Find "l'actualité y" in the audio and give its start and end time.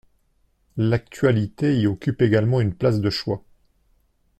0.77-1.85